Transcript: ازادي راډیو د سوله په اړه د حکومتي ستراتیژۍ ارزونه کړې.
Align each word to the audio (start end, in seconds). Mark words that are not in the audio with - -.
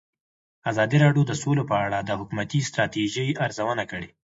ازادي 0.71 0.97
راډیو 1.05 1.23
د 1.27 1.33
سوله 1.41 1.63
په 1.71 1.75
اړه 1.85 1.97
د 2.01 2.09
حکومتي 2.19 2.59
ستراتیژۍ 2.69 3.29
ارزونه 3.45 3.83
کړې. 3.91 4.09